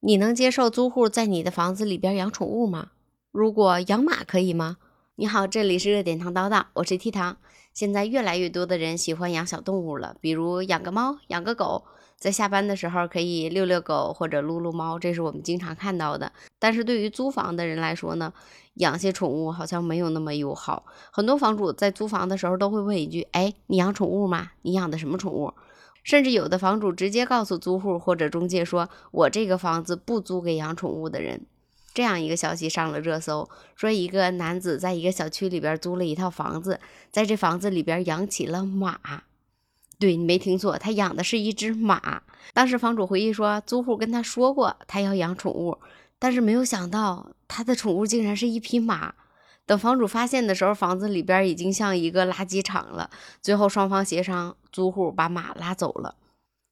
[0.00, 2.90] 你能接受租户在你的房子里边养宠物吗？
[3.32, 4.76] 如果养马可以吗？
[5.16, 7.36] 你好，这里是热点糖叨叨，我是 T 糖。
[7.74, 11.82] 现在越来越多的人喜欢养小动物了，比如养个猫、养个狗，
[12.16, 16.30] 在下班的时候可以遛遛狗或者撸撸猫，这是我们经常看到的。
[16.60, 18.32] 但是对于租房的人来说呢，
[18.74, 20.86] 养些宠物好像没有那么友好。
[21.10, 24.52] 很多房主在租房的时候都会问一句：“哎，你养宠物吗？
[24.62, 25.52] 你养的什么宠物？”
[26.04, 31.46] 甚至有的房主直接告诉租户或者中介说：“我这个房子不租给养宠物的人。”
[31.94, 36.78] 这样一个消息上了热搜，说一个男子在一个小区里边租了一套房子，
[37.10, 38.98] 在这房子里边养起了马。
[39.98, 42.22] 对你没听错，他养的是一只马。
[42.54, 45.76] 当时房主回忆说，租户跟他说过他要养宠物，
[46.20, 49.14] 但是没有想到他的宠物竟然是一匹马。
[49.66, 53.10] 等房主发现的时候，房子里边已经像一个垃圾场了。
[53.42, 56.16] 最后双方协商，租户把马拉走了。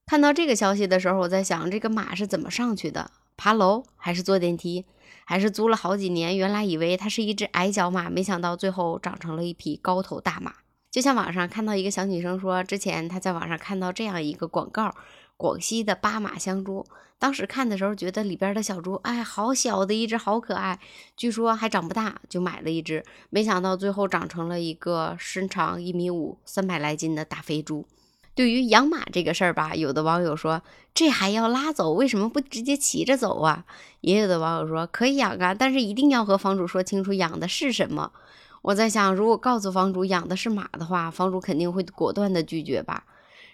[0.06, 3.10] 看到这个消息的时候，我在想，这个马是怎么上去的？
[3.37, 4.84] 爬楼还是坐电梯？
[5.24, 6.37] 还是租了好几年？
[6.37, 10.54] 原来以为它是一只矮脚马，没想到最后长成了一匹高头大马。
[10.90, 14.95] 就像网上看到一个小女生说，之前她在网上看到这样一个广告。
[15.37, 16.87] 广西的巴马香猪，
[17.18, 20.79] 当时看的时候觉得里边的小猪，哎，好小的一只，好可爱，
[21.16, 27.87] 据说还长不大，就买了一只，没想到最后长成了一个身长一米五、三百来斤的大肥猪。
[28.34, 33.64] 对于养马这个事儿吧，有的网友说这还要拉走，为什么不直接骑着走啊？
[34.02, 38.12] 也有的网友说可以养啊，但是一定要和房主说清楚养的是什么。
[38.60, 43.04] 我在想，如果告诉房主养的是马的话，房主肯定会果断的拒绝吧。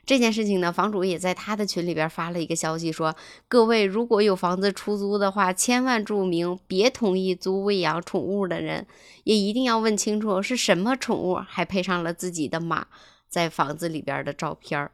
[0.05, 3.15] 这件事情呢，房主也在他的群里边发了一个消息，说
[3.47, 8.87] 各位如果有房子出租的话，千万注明别同意租喂养宠物的人，
[9.23, 12.89] 也一定要问清楚是什么宠物，还配上了自己的马
[13.29, 14.91] 在房子里边的照片儿。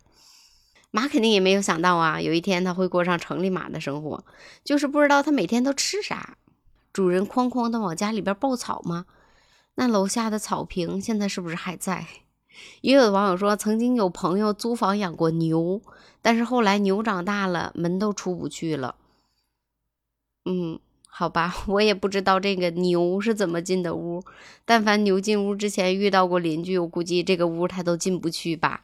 [0.91, 4.25] 马肯定也没有想到啊，有一天他会过上城里马的生活，
[4.62, 6.37] 就是不知道他每天都吃啥。
[6.93, 9.06] 主人哐哐的往家里边爆草吗？
[9.77, 12.06] 那楼下的草坪现在是不是还在？
[12.81, 15.81] 也有的网友说，曾经有朋友租房养过牛，
[16.22, 18.94] 但是后来牛长大了，门都出不去了。
[20.44, 24.22] 嗯，好吧， 我也不知道这个牛是怎么进的屋。
[24.64, 28.82] 但凡牛进屋之前遇到过邻居，我估计这个屋它都进不去吧。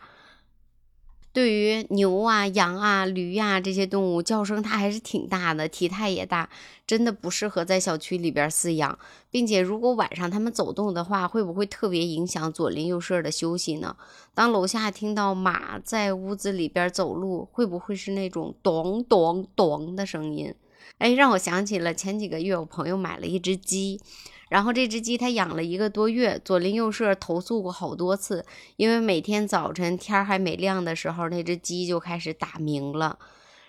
[1.35, 6.49] 对于牛啊、羊啊、驴呀这些动物，叫声它还是挺大的，体态也大，
[6.87, 8.97] 真的不适合在小区里边饲养。
[9.33, 13.97] 并且，如果晚上它们走动的话，会不会特别影响左邻右舍的休息呢？
[14.33, 20.55] 当楼下听到马在屋子里边走路，会不会是那种咚咚咚的声音？
[21.05, 24.01] 哎，让我想起了前几个月，我朋友买了一只鸡。
[24.49, 33.19] 然后这只鸡他养了一个多月，左邻右舍投诉过好多次，因为每天早晨天还没亮的时候，那只鸡就开始打鸣了。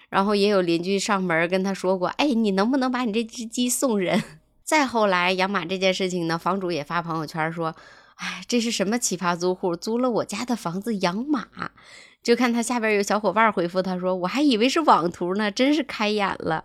[0.08, 4.24] 然后也有邻居上门跟他说过：“哎，你能不能把你这只鸡送人？”
[4.64, 7.76] 再后来养马这件事情呢，房主也发朋友圈说
[8.16, 11.48] ：“哎，这是什么奇葩租户租了我家的房子养马？”
[12.24, 16.64] 就看他下边有小伙伴回复他说：“我还以为是网图呢，真是开眼了。”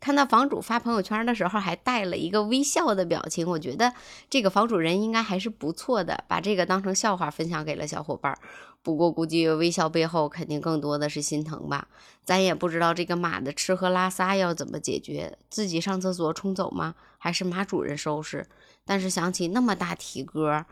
[0.00, 3.92] 看到房主发朋友圈的时候，还带了一个微笑的表情，我觉得
[4.30, 8.36] 这个房主人应该还是不错的，把这个当成笑话分享给了小伙伴。
[8.82, 11.86] 不过估计微笑背后肯定更多的是心疼吧。
[12.24, 16.94] 咱也不知道这个马的吃喝拉撒要怎么解决，自己上厕所冲走吗？
[17.18, 18.46] 还是马主人收拾？
[18.86, 20.64] 但是想起那么大体格，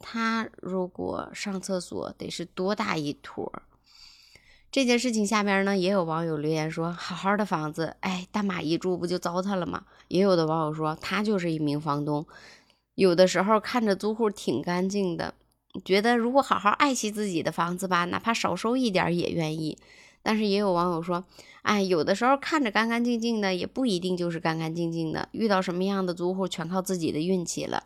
[0.00, 3.52] 它如果上厕所得是多大一坨？
[4.72, 12.24] 这件事情下边呢，也有网友留言说：“好好的房子，哎，大马一住不就糟蹋了吗？”也有的网友说，他就是一名房东，
[12.94, 15.34] 有的时候看着租户挺干净的，
[15.84, 19.76] 觉得如果好好爱惜自己的房子吧，哪怕少收一点也愿意。
[20.22, 21.24] 但是也有网友说
[21.62, 27.82] ：“哎，有的时候看着干干净净的，也不一定就是干干净净的，遇到什么样的租户，全靠自己的运气了。”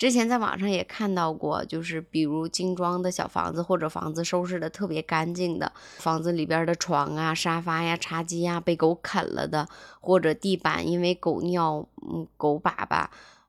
[0.00, 9.68] 之前在网上也看到过，就是比如精装的小房子或者房子收拾的特别干净的，房子里边的床啊、沙发呀、茶几呀被狗啃了的，
[10.00, 13.08] 或者地板因为狗尿、嗯狗粑粑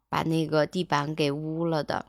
[0.10, 2.06] 把那个地板给污了的，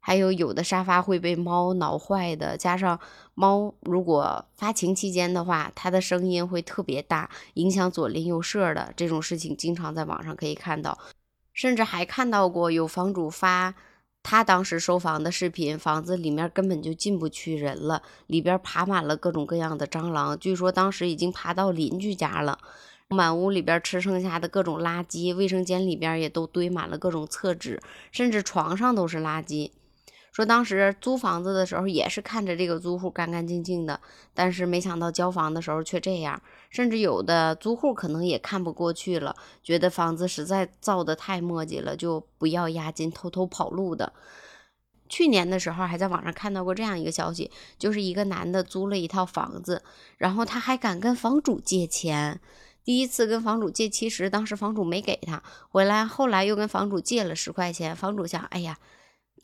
[0.00, 2.98] 还有有的沙发会被猫挠坏的，加上
[3.34, 10.98] 猫如果发情期间的话，它的声音会特别大，影响左邻右舍的这种事情，经常在网上可以看到。
[11.54, 13.74] 甚至还看到过有房主发
[14.22, 22.58] 他当时收房的视频，房子里面根本就进不去人了，里边爬满了各种各样的蟑螂，据说当时已经爬到邻居家了。
[23.08, 27.80] 满屋里边吃剩下的各种垃圾，卫生间里边也都堆满了各种厕纸，
[28.10, 29.70] 甚至床上都是垃圾。
[30.34, 34.00] 说当时租房子的时候也是看着这个租户干干净净的，
[34.34, 44.12] 但是没想到交房的时候却这样，甚至有的租户可能也看不过去了，觉得房子实在造的太磨叽了，就不要押金，偷偷跑路的。
[45.08, 49.84] 去年的时候还在网上看到过这样一个消息，就是一个男的租了一套房子，
[50.18, 52.40] 然后他还敢跟房主借钱。
[52.82, 58.76] 第一次跟房主借七十，当时房主没给他，回来后来又跟房主借了十块钱，房主想，哎呀。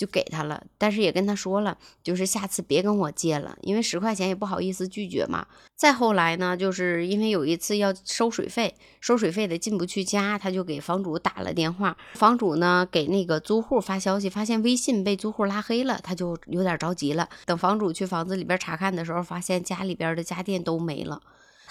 [0.00, 5.46] 就给他了，但是也跟他说了，就是下次别跟我借了，因为十块钱也不好意思拒绝嘛。
[5.76, 11.94] 再后来呢，就是因为有一次要收水费，收水费的进不去家，他就给房主打了电话。
[12.14, 17.28] 房主呢给那个租户发消息，发现微信被租户拉黑了，他就有点着急了。
[17.44, 21.20] 等房主去房子里边查看的时候，发现家里边的家电都没了。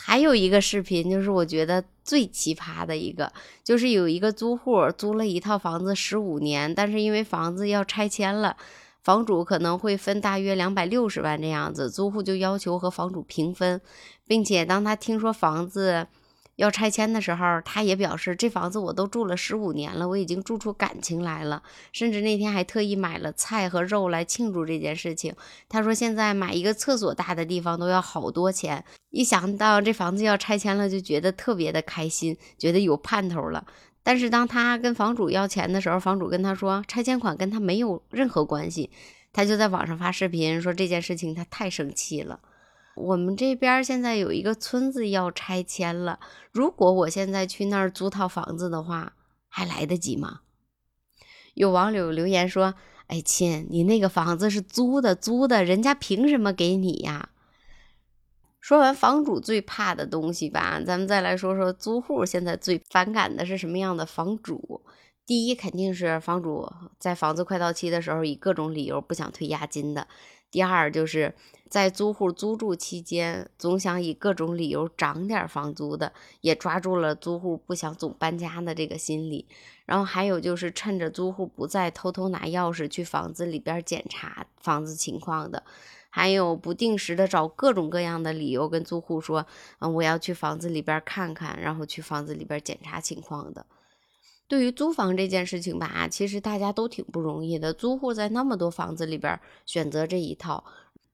[0.02, 3.32] 还有一个视频，就是我觉得最奇葩的一个，
[3.64, 8.56] 就是有一个租户租了一套房子十五年，但是因为房子要拆迁了，
[9.04, 13.80] 房主可能会分大约两百六十万这样子，租户就要求和房主平分，
[14.26, 16.08] 并且当他听说房子。
[16.60, 21.64] 要拆迁的时候，他也表示这房子我都住了十五年了，我已经住出感情来了，
[21.94, 25.34] 甚至那天还特意买了菜和肉来庆祝这件事情。
[25.70, 33.66] 他说现在买一个厕所大的地方都要好多钱，一想到这房子要拆迁了，就觉得特别的开心，觉得有盼头了。
[34.04, 38.90] 但是当他跟房主要钱的时候，房主跟他说拆迁款跟他没有任何关系，
[39.32, 42.42] 他就在网上发视频说这件事情他太生气了。
[43.00, 46.20] 我们这边现在有一个村子要拆迁了，
[46.52, 49.14] 如果我现在去那儿租套房子的话，
[49.48, 50.42] 还来得及吗？
[51.54, 52.76] 有网友留言说
[53.08, 57.30] ：“哎亲，你那个房子是租的，租的，人家凭什么给你呀？”
[58.60, 64.82] 说完房主最怕的东西吧，咱们再来说说租户现在最反感的是什么样的房主？
[65.26, 70.08] 第一肯定是房主在房子快到期的时候以各种理由不想退押金的。
[70.52, 71.34] 第二就是
[71.70, 76.12] 在租户租住期间，总想以各种理由涨点房租的，
[76.42, 79.48] 也抓住了租户不想总搬家的这个心理。
[79.86, 85.64] 然后还有就是趁着租户不在，偷偷拿钥匙去房子里边检查房子情况的，
[86.10, 89.46] 还有不定时的找各种各样的理由跟租户说，
[89.80, 93.66] 嗯，我要去房子里边看看，然后去房子里边检查情况的。
[94.50, 97.72] 对于租房这件事情吧，其实大家都挺不容易的。
[97.72, 100.66] 租户在那么多房子里边选择这一套，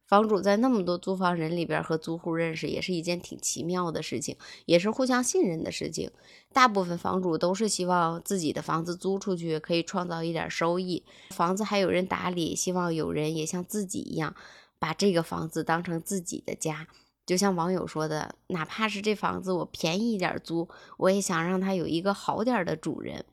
[0.07, 6.09] 房主在那么多租房人里边和租户认识，也是一件挺奇妙的事情，也是互相信任的事情。
[6.53, 14.33] 大部分房主都是希望自己的房子租出去可以创造一点收益，房子还有人打理，希望有人也像自己一样
[14.79, 16.87] 把这个房子当成自己的家。
[17.25, 23.25] 就像网友说的，哪怕是这房子我便宜一点租，我也想让它有一个好点的主人。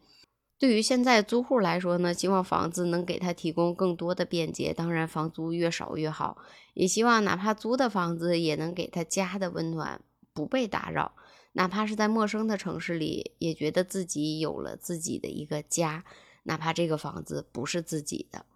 [0.59, 6.39] 对于现在租户来说呢，希望房子能给他提供更多的便捷，当然房租越少越好。
[6.75, 10.01] 也希望哪怕租的房子也能给他家的温暖，
[10.33, 11.13] 不被打扰。
[11.55, 16.05] 哪怕是在陌生的城市里，也觉得自己有了自己的一个家，
[16.45, 18.47] 哪怕这个房子不是自己的。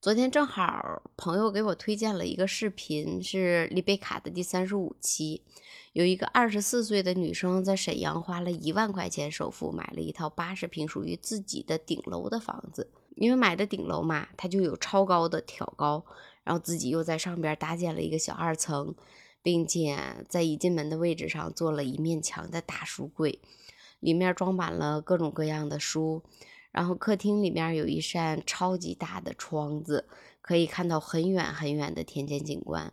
[0.00, 5.42] 昨天正好朋友给我推荐了一个视频，是丽贝卡的第三十五期，
[5.92, 16.02] 有一个二十四岁的女生在沈阳花了一万块钱首付买了一套八十平属于自己的顶楼的房子，因为买的顶楼嘛，它就有超高的挑高，
[16.44, 18.94] 然后自己又在上边搭建了一个小二层，
[19.42, 23.38] 并且在一进门的位置上做了一面墙的大书柜，
[23.98, 26.22] 里面装满了各种各样的书。
[26.72, 30.06] 然后客厅里面有一扇超级大的窗子，
[30.40, 32.92] 可以看到很远很远的田间景观，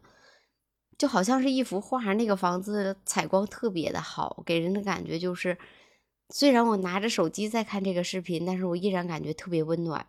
[0.97, 2.13] 就好像是一幅画。
[2.13, 5.57] 那个房子采光特别的好，给人的感觉就是，
[6.29, 10.07] 虽然我拿着手机在看这个视频，但是我依然感觉特别温暖。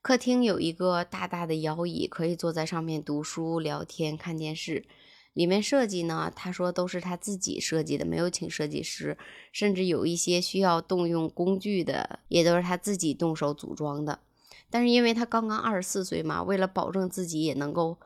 [0.00, 4.86] 客厅有一个大大的摇椅，可以坐在上面读书、聊天、看电视。
[5.34, 9.18] 里面设计呢，他说都是他自己设计的，没有请设计师，
[9.52, 14.20] 甚至有一些需要动用工具的，也都是他自己动手组装的。
[14.70, 17.98] 但是因为他刚刚二十四岁嘛，为了保证自己也能够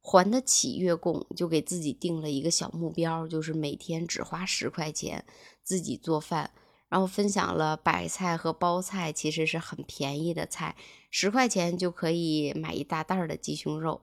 [0.00, 5.24] 还得起月供，就给自己定了一个小目标，就是每天只花十块钱
[5.64, 6.52] 自己做饭，
[6.88, 10.76] 然后分享了白菜和包菜，其实是很便宜的菜，
[11.10, 14.02] 十块钱就可以买一大袋的鸡胸肉。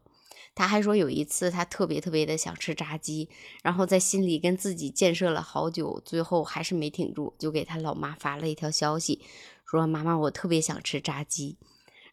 [0.55, 3.27] 他还说有一次他特别特别的想吃炸鸡，
[3.61, 9.21] 然后在心里跟自己建设了好久，最后还是没挺住，就给他老妈发了一条消息，
[9.69, 11.57] 说妈妈我特别想吃炸鸡，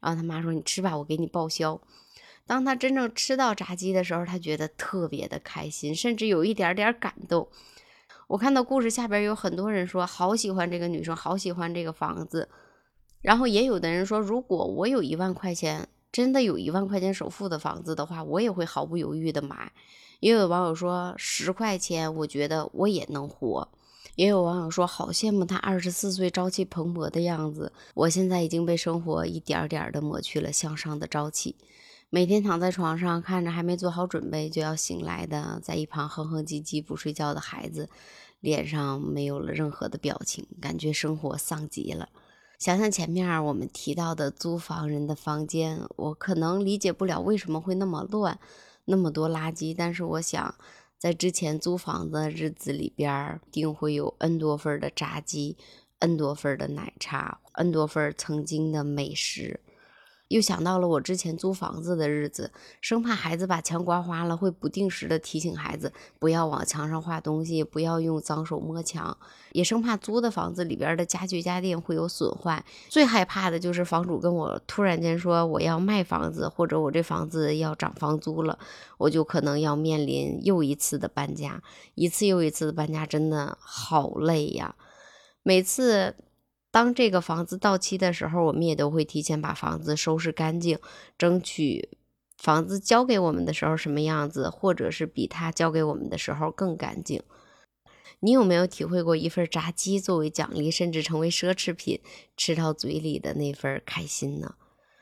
[0.01, 1.81] 然后他妈说你吃吧，我给你报销。
[2.45, 7.49] 当他真正吃到炸鸡的时候，他觉得特别的开心，甚至有一点点感动。
[8.27, 12.49] 我看到故事下边有很多人说好喜欢这个女生，好喜欢这个房子，
[13.21, 15.89] 然后也有的人说如果我有一万块钱。
[16.13, 19.73] 真的有一万块钱首付的房子的话，我也会毫不犹豫的买。
[20.21, 23.67] 也有网友说十块钱，我觉得我也能活。
[24.15, 27.73] 也有网友说好羡慕他二十四岁朝气蓬勃的样子。
[27.95, 31.57] 我现在已经被生活一点点的抹去了向上的朝气。
[32.11, 37.89] 每天躺在床上，看着还没做好准备就要醒来的，在一旁哼哼唧唧不睡觉的孩子，
[38.41, 42.11] 脸上没有了任何的表情，感觉生活丧极了。
[42.63, 48.39] 想想前面我们提到的租房人的房间，我可能理解不了为什么会那么乱，
[48.85, 49.75] 那么多垃圾。
[49.77, 50.55] 但是我想，
[50.97, 55.57] 在之前租房子的日子里边，定会有 N 多份的炸鸡
[55.99, 59.59] ，N 多份的奶茶，N 多份曾经的美食。
[60.33, 69.17] 又想到了我之前租房子的日子，生怕孩子把墙刮花了，会不定时的提醒孩子不要往墙上画东西，不要用脏手摸墙，
[69.53, 72.65] 也生怕租的房子里边的家具家电会有损坏。
[72.89, 78.59] 最害怕的就是房主跟我突然间说我要卖房子，或者我这房子要涨房租了，
[78.97, 81.63] 我就可能要面临又一次的搬家，
[81.95, 84.75] 一次又一次的搬家，真的好累呀，
[85.43, 86.17] 每次。
[86.73, 90.79] 当这个房子到期的时候，我们也都会提前把房子收拾干净，
[91.19, 91.91] 争取
[92.39, 97.23] 房子交给我们的时候什么样子，或者是比他交给我们的时候更干净。
[98.21, 102.01] 你有没有体会过一份炸鸡作为奖励，甚至成为奢侈品，
[102.37, 104.55] 吃到嘴里的那份开心呢？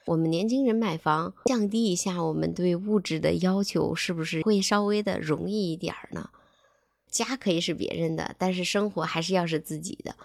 [0.07, 6.31] 我们年轻人买房，降低一下我们对物质的要求，是不是会稍微的容易一点呢？
[7.09, 10.17] 家可以是别人的，但是生活还是要是自己的。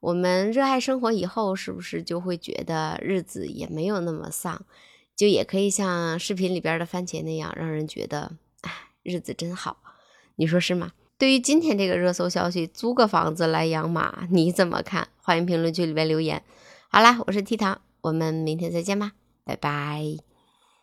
[0.00, 4.62] 我们热爱生活以后，是不是就会觉得日子也没有那么丧，
[5.14, 9.76] 就也可以像视频里边的番茄那样，让人觉得，哎，日子真好，
[10.36, 10.92] 你说是吗？
[11.18, 15.08] 对于今天这个热搜消息，租个房子来养马，你怎么看？
[15.22, 16.42] 欢迎评论区里边留言。
[16.88, 19.12] 好啦，我是 T 糖，我们明天再见吧，
[19.44, 20.29] 拜拜。